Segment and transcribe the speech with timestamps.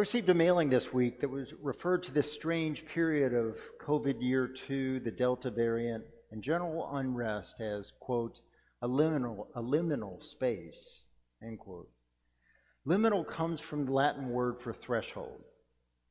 [0.00, 4.48] received a mailing this week that was referred to this strange period of COVID year
[4.48, 8.40] two, the Delta variant, and general unrest as, quote,
[8.80, 11.02] a liminal, a liminal space,
[11.42, 11.90] end quote.
[12.86, 15.42] Liminal comes from the Latin word for threshold.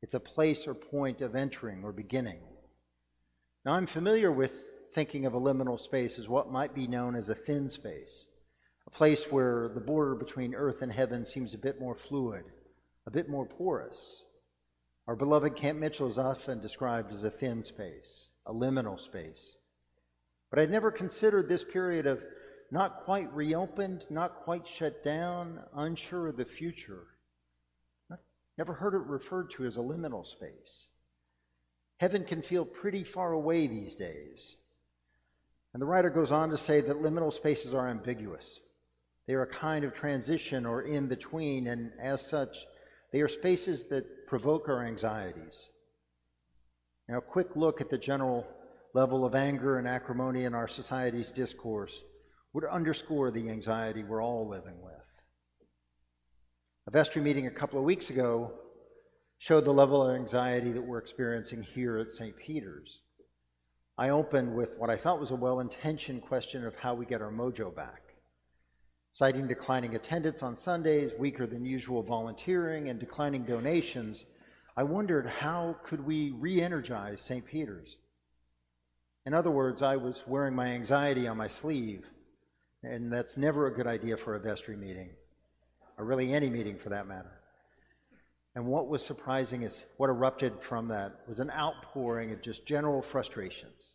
[0.00, 2.40] It's a place or point of entering or beginning.
[3.66, 7.28] Now, I'm familiar with thinking of a liminal space as what might be known as
[7.28, 8.24] a thin space,
[8.86, 12.44] a place where the border between earth and heaven seems a bit more fluid,
[13.06, 14.22] a bit more porous.
[15.06, 19.56] Our beloved Camp Mitchell is often described as a thin space, a liminal space.
[20.50, 22.22] But I'd never considered this period of
[22.70, 27.06] not quite reopened, not quite shut down, unsure of the future.
[28.56, 30.86] Never heard it referred to as a liminal space.
[31.98, 34.56] Heaven can feel pretty far away these days.
[35.72, 38.60] And the writer goes on to say that liminal spaces are ambiguous.
[39.26, 42.66] They are a kind of transition or in between, and as such,
[43.14, 45.68] they are spaces that provoke our anxieties.
[47.08, 48.44] Now, a quick look at the general
[48.92, 52.02] level of anger and acrimony in our society's discourse
[52.54, 54.94] would underscore the anxiety we're all living with.
[56.88, 58.50] A vestry meeting a couple of weeks ago
[59.38, 62.36] showed the level of anxiety that we're experiencing here at St.
[62.36, 63.02] Peter's.
[63.96, 67.22] I opened with what I thought was a well intentioned question of how we get
[67.22, 68.03] our mojo back.
[69.14, 74.24] Citing declining attendance on Sundays, weaker than usual volunteering, and declining donations,
[74.76, 77.46] I wondered how could we re energize St.
[77.46, 77.96] Peter's?
[79.24, 82.04] In other words, I was wearing my anxiety on my sleeve,
[82.82, 85.10] and that's never a good idea for a vestry meeting,
[85.96, 87.40] or really any meeting for that matter.
[88.56, 93.00] And what was surprising is what erupted from that was an outpouring of just general
[93.00, 93.90] frustrations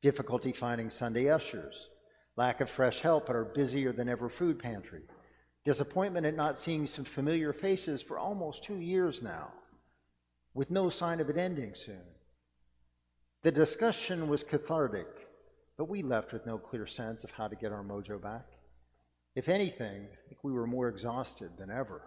[0.00, 1.90] difficulty finding Sunday ushers,
[2.36, 5.02] lack of fresh help at our busier than ever food pantry,
[5.64, 9.48] disappointment at not seeing some familiar faces for almost two years now,
[10.54, 12.02] with no sign of it ending soon.
[13.42, 15.08] The discussion was cathartic,
[15.76, 18.46] but we left with no clear sense of how to get our mojo back.
[19.34, 22.02] If anything, I think we were more exhausted than ever.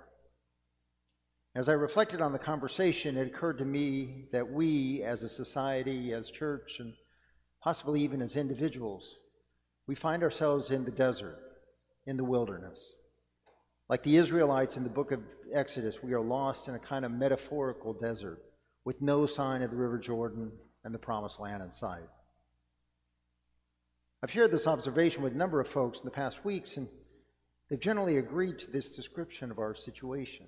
[1.56, 6.14] As I reflected on the conversation, it occurred to me that we, as a society,
[6.14, 6.94] as church, and
[7.62, 9.16] possibly even as individuals,
[9.88, 11.38] we find ourselves in the desert,
[12.06, 12.90] in the wilderness.
[13.88, 15.22] Like the Israelites in the book of
[15.54, 18.42] Exodus, we are lost in a kind of metaphorical desert
[18.84, 20.52] with no sign of the River Jordan
[20.84, 22.10] and the promised land in sight.
[24.24, 26.88] I've shared this observation with a number of folks in the past weeks, and
[27.70, 30.48] they've generally agreed to this description of our situation.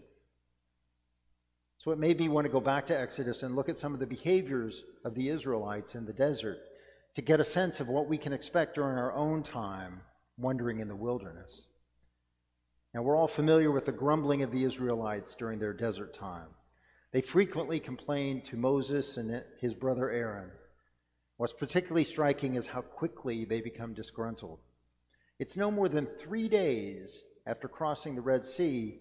[1.77, 3.99] So it made me want to go back to Exodus and look at some of
[3.99, 6.57] the behaviors of the Israelites in the desert
[7.15, 10.01] to get a sense of what we can expect during our own time
[10.37, 11.63] wandering in the wilderness.
[12.93, 16.47] Now, we're all familiar with the grumbling of the Israelites during their desert time.
[17.11, 20.51] They frequently complained to Moses and his brother Aaron.
[21.37, 24.59] What's particularly striking is how quickly they become disgruntled.
[25.39, 28.99] It's no more than three days after crossing the Red Sea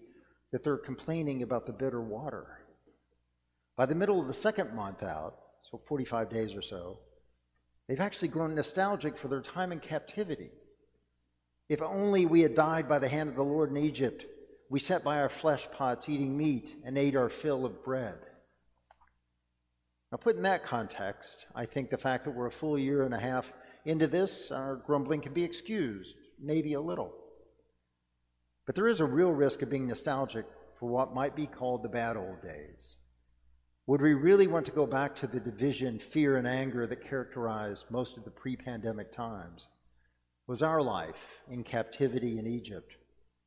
[0.51, 2.59] that they're complaining about the bitter water.
[3.75, 5.37] By the middle of the second month out,
[5.69, 6.99] so 45 days or so,
[7.87, 10.51] they've actually grown nostalgic for their time in captivity.
[11.69, 14.25] If only we had died by the hand of the Lord in Egypt,
[14.69, 18.17] we sat by our flesh pots eating meat and ate our fill of bread.
[20.11, 23.13] Now, put in that context, I think the fact that we're a full year and
[23.13, 23.51] a half
[23.85, 27.13] into this, our grumbling can be excused, maybe a little.
[28.65, 30.45] But there is a real risk of being nostalgic
[30.79, 32.97] for what might be called the bad old days.
[33.87, 37.85] Would we really want to go back to the division, fear, and anger that characterized
[37.89, 39.69] most of the pre pandemic times?
[40.45, 42.97] Was our life in captivity in Egypt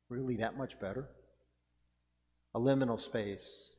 [0.09, 1.09] really that much better?
[2.55, 3.69] A liminal space.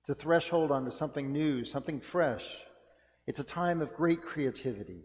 [0.00, 2.46] It's a threshold onto something new, something fresh.
[3.26, 5.02] It's a time of great creativity.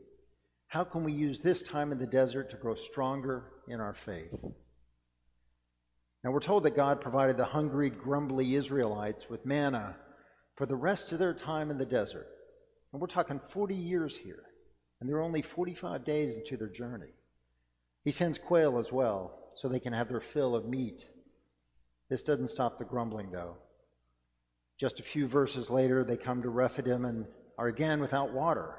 [0.67, 4.41] How can we use this time in the desert to grow stronger in our faith?
[6.23, 9.97] Now, we're told that God provided the hungry, grumbly Israelites with manna
[10.55, 12.27] for the rest of their time in the desert.
[12.91, 14.43] And we're talking 40 years here,
[14.99, 17.13] and they're only 45 days into their journey.
[18.03, 21.07] He sends quail as well, so they can have their fill of meat.
[22.09, 23.57] This doesn't stop the grumbling, though.
[24.77, 27.25] Just a few verses later, they come to Rephidim and
[27.57, 28.75] are again without water.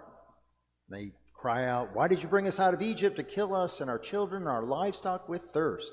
[0.88, 3.88] They cry out, Why did you bring us out of Egypt to kill us and
[3.88, 5.92] our children and our livestock with thirst?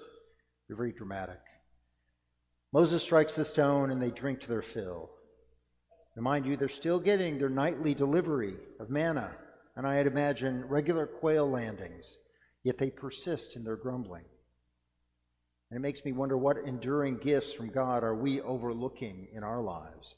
[0.68, 1.40] They're very dramatic.
[2.72, 5.10] Moses strikes the stone and they drink to their fill.
[6.22, 9.32] Mind you, they're still getting their nightly delivery of manna,
[9.76, 12.18] and I'd imagine regular quail landings,
[12.64, 14.26] yet they persist in their grumbling.
[15.72, 19.62] And it makes me wonder what enduring gifts from God are we overlooking in our
[19.62, 20.16] lives?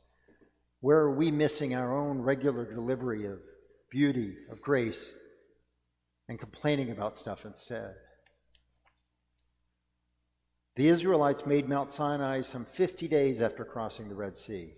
[0.80, 3.40] Where are we missing our own regular delivery of
[3.92, 5.06] beauty, of grace,
[6.28, 7.94] and complaining about stuff instead?
[10.78, 14.74] The Israelites made Mount Sinai some 50 days after crossing the Red Sea.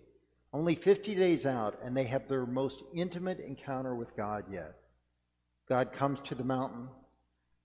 [0.54, 4.76] Only 50 days out, and they have their most intimate encounter with God yet.
[5.68, 6.90] God comes to the mountain.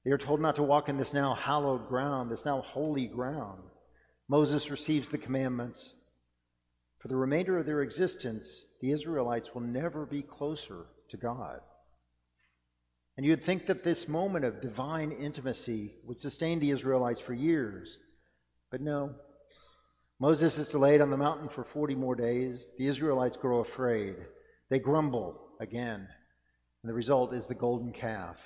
[0.04, 3.60] They are told not to walk in this now hallowed ground, this now holy ground.
[4.26, 5.92] Moses receives the commandments.
[6.98, 11.60] For the remainder of their existence, the Israelites will never be closer to God.
[13.18, 17.98] And you'd think that this moment of divine intimacy would sustain the Israelites for years.
[18.70, 19.14] But no.
[20.20, 22.66] Moses is delayed on the mountain for 40 more days.
[22.76, 24.16] The Israelites grow afraid.
[24.68, 26.08] They grumble again.
[26.82, 28.40] And the result is the golden calf.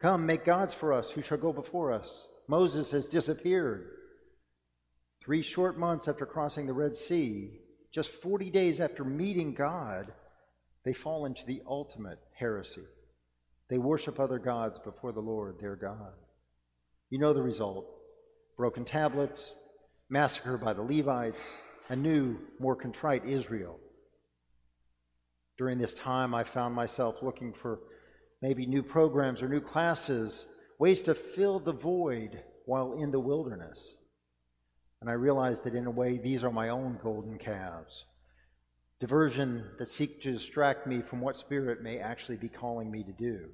[0.00, 1.10] Come, make gods for us.
[1.10, 2.26] Who shall go before us?
[2.48, 3.90] Moses has disappeared.
[5.22, 10.12] Three short months after crossing the Red Sea, just 40 days after meeting God,
[10.84, 12.84] they fall into the ultimate heresy.
[13.68, 16.12] They worship other gods before the Lord, their God.
[17.10, 17.86] You know the result
[18.56, 19.52] broken tablets,
[20.08, 21.44] massacre by the Levites,
[21.88, 23.78] a new, more contrite Israel.
[25.56, 27.80] During this time, I found myself looking for
[28.42, 30.46] maybe new programs or new classes,
[30.78, 33.94] ways to fill the void while in the wilderness.
[35.00, 38.04] And I realized that in a way, these are my own golden calves.
[39.00, 43.12] Diversion that seek to distract me from what Spirit may actually be calling me to
[43.12, 43.50] do.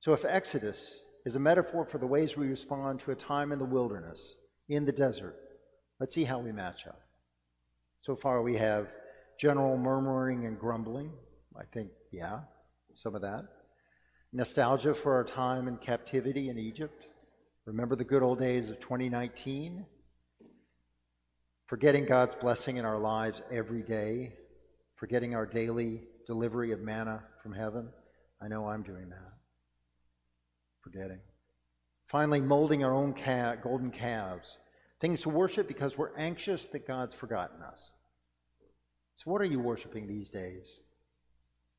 [0.00, 3.58] So if Exodus is a metaphor for the ways we respond to a time in
[3.58, 4.34] the wilderness,
[4.68, 5.36] in the desert.
[6.00, 7.00] Let's see how we match up.
[8.02, 8.88] So far, we have
[9.38, 11.12] general murmuring and grumbling.
[11.58, 12.40] I think, yeah,
[12.94, 13.44] some of that.
[14.32, 17.06] Nostalgia for our time in captivity in Egypt.
[17.66, 19.84] Remember the good old days of 2019?
[21.66, 24.34] Forgetting God's blessing in our lives every day.
[24.96, 27.88] Forgetting our daily delivery of manna from heaven.
[28.40, 29.38] I know I'm doing that
[30.90, 31.20] forgetting.
[32.08, 33.14] Finally, molding our own
[33.62, 34.56] golden calves,
[35.00, 37.92] things to worship because we're anxious that God's forgotten us.
[39.16, 40.80] So, what are you worshiping these days?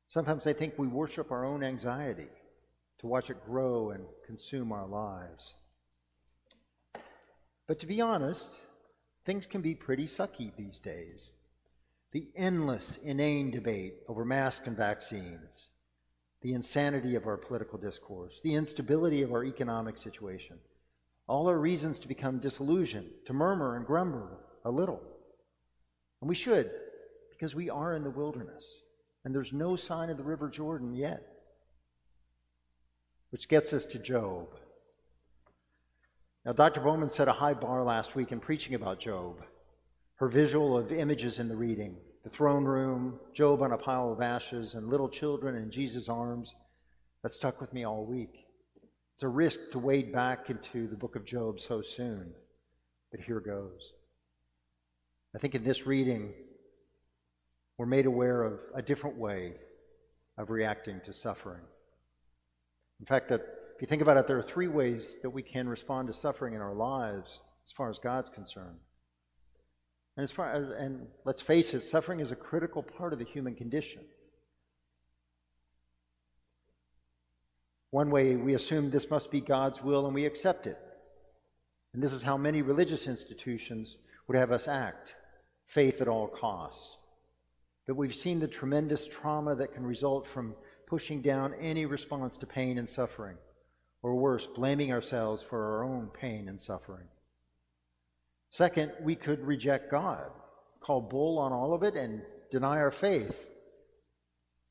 [0.06, 2.28] Sometimes I think we worship our own anxiety
[2.98, 5.54] to watch it grow and consume our lives.
[7.66, 8.58] But to be honest,
[9.24, 11.32] things can be pretty sucky these days.
[12.12, 15.70] The endless, inane debate over masks and vaccines,
[16.42, 20.58] the insanity of our political discourse, the instability of our economic situation.
[21.26, 24.28] All are reasons to become disillusioned, to murmur and grumble
[24.64, 25.00] a little.
[26.20, 26.70] And we should,
[27.30, 28.74] because we are in the wilderness,
[29.24, 31.22] and there's no sign of the River Jordan yet.
[33.30, 34.48] Which gets us to Job.
[36.44, 36.80] Now, Dr.
[36.80, 39.44] Bowman set a high bar last week in preaching about Job.
[40.16, 44.20] Her visual of images in the reading the throne room, Job on a pile of
[44.20, 46.54] ashes, and little children in Jesus' arms.
[47.22, 48.46] That stuck with me all week.
[49.14, 52.32] It's a risk to wade back into the book of Job so soon,
[53.10, 53.92] but here goes.
[55.34, 56.32] I think in this reading,
[57.76, 59.54] we're made aware of a different way
[60.38, 61.62] of reacting to suffering.
[62.98, 63.42] In fact, that
[63.74, 66.54] if you think about it, there are three ways that we can respond to suffering
[66.54, 68.78] in our lives as far as God's concerned.
[70.20, 73.54] And as far and let's face it, suffering is a critical part of the human
[73.54, 74.02] condition.
[77.90, 80.78] One way we assume this must be God's will and we accept it.
[81.94, 83.96] And this is how many religious institutions
[84.28, 85.16] would have us act
[85.66, 86.98] faith at all costs.
[87.86, 90.54] But we've seen the tremendous trauma that can result from
[90.86, 93.38] pushing down any response to pain and suffering,
[94.02, 97.08] or worse, blaming ourselves for our own pain and suffering.
[98.50, 100.30] Second, we could reject God,
[100.80, 103.48] call bull on all of it, and deny our faith.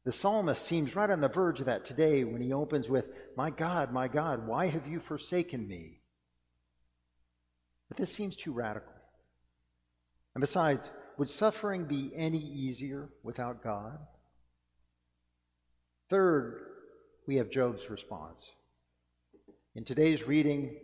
[0.04, 3.06] The psalmist seems right on the verge of that today when he opens with,
[3.38, 6.02] My God, my God, why have you forsaken me?
[7.88, 8.94] But this seems too radical.
[10.36, 13.98] And besides, would suffering be any easier without God?
[16.10, 16.66] Third,
[17.28, 18.50] we have Job's response.
[19.76, 20.78] In today's reading,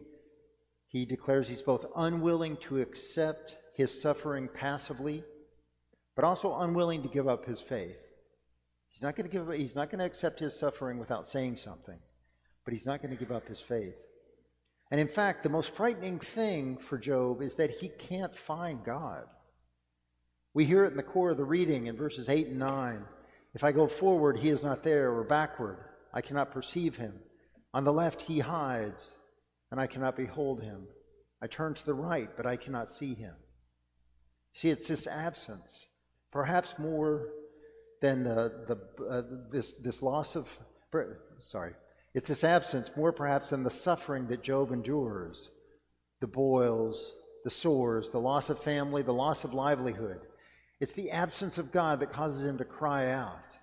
[0.88, 5.24] he declares he's both unwilling to accept his suffering passively,
[6.16, 7.98] but also unwilling to give up his faith.
[8.90, 11.58] He's not going to give up he's not going to accept his suffering without saying
[11.58, 12.00] something,
[12.64, 13.96] but he's not going to give up his faith.
[14.92, 19.26] And in fact, the most frightening thing for Job is that he can't find God.
[20.54, 23.04] We hear it in the core of the reading in verses 8 and 9.
[23.54, 25.80] If I go forward, he is not there, or backward,
[26.14, 27.20] I cannot perceive him.
[27.74, 29.16] On the left, he hides
[29.76, 30.88] and I cannot behold him.
[31.42, 33.34] I turn to the right, but I cannot see him.
[34.54, 35.88] See, it's this absence,
[36.32, 37.28] perhaps more
[38.02, 40.48] than the, the, uh, this, this loss of,
[41.40, 41.74] sorry,
[42.14, 45.50] it's this absence more perhaps than the suffering that Job endures
[46.22, 47.12] the boils,
[47.44, 50.22] the sores, the loss of family, the loss of livelihood.
[50.80, 53.58] It's the absence of God that causes him to cry out.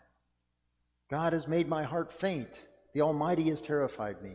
[1.11, 2.61] God has made my heart faint.
[2.92, 4.33] The Almighty has terrified me.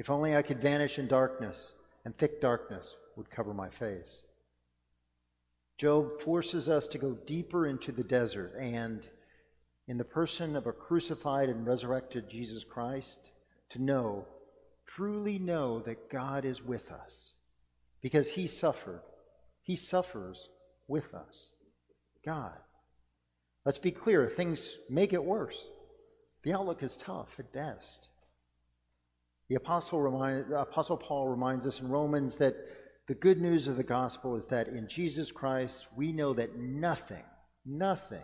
[0.00, 1.74] If only I could vanish in darkness,
[2.06, 4.22] and thick darkness would cover my face.
[5.76, 9.06] Job forces us to go deeper into the desert and,
[9.86, 13.18] in the person of a crucified and resurrected Jesus Christ,
[13.68, 14.24] to know,
[14.86, 17.34] truly know that God is with us
[18.00, 19.02] because he suffered.
[19.60, 20.48] He suffers
[20.88, 21.50] with us.
[22.24, 22.56] God.
[23.66, 25.62] Let's be clear, things may get worse.
[26.42, 28.08] The outlook is tough at best.
[29.50, 32.54] The Apostle, remind, Apostle Paul reminds us in Romans that
[33.08, 37.24] the good news of the gospel is that in Jesus Christ, we know that nothing,
[37.66, 38.22] nothing,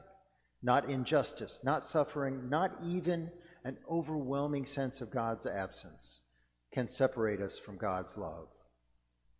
[0.63, 3.29] not injustice, not suffering, not even
[3.65, 6.21] an overwhelming sense of God's absence,
[6.73, 8.47] can separate us from God's love.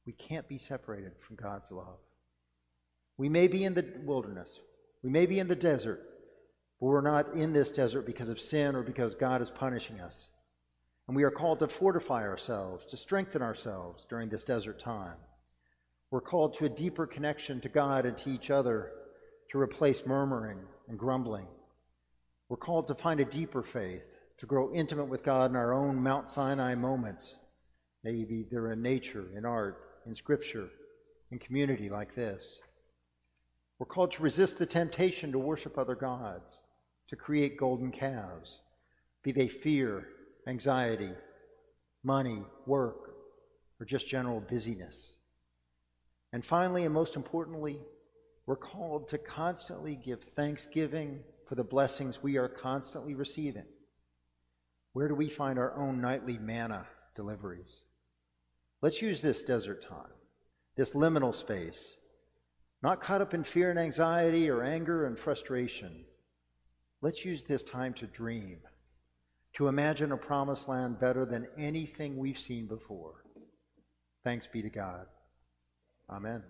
[0.07, 1.99] We can't be separated from God's love.
[3.17, 4.59] We may be in the wilderness,
[5.05, 6.01] we may be in the desert,
[6.81, 10.27] but we're not in this desert because of sin or because God is punishing us.
[11.07, 15.17] And we are called to fortify ourselves, to strengthen ourselves during this desert time.
[16.11, 18.93] We're called to a deeper connection to God and to each other
[19.51, 20.59] to replace murmuring
[20.89, 21.47] and grumbling.
[22.49, 24.05] We're called to find a deeper faith,
[24.39, 27.37] to grow intimate with God in our own Mount Sinai moments.
[28.05, 30.69] Maybe they're in nature, in art, in scripture,
[31.31, 32.61] in community like this.
[33.79, 36.63] We're called to resist the temptation to worship other gods,
[37.09, 38.61] to create golden calves,
[39.23, 40.09] be they fear,
[40.47, 41.13] anxiety,
[42.03, 43.17] money, work,
[43.81, 45.17] or just general busyness.
[46.33, 47.81] And finally, and most importantly,
[48.47, 53.67] we're called to constantly give thanksgiving for the blessings we are constantly receiving.
[54.93, 57.79] Where do we find our own nightly manna deliveries?
[58.83, 60.13] Let's use this desert time,
[60.77, 61.97] this liminal space,
[62.83, 66.05] not caught up in fear and anxiety or anger and frustration.
[67.03, 68.59] Let's use this time to dream,
[69.57, 73.25] to imagine a promised land better than anything we've seen before.
[74.23, 75.07] Thanks be to God.
[76.11, 76.43] Amen.